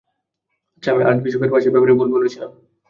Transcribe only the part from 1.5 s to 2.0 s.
পাছার ব্যাপারে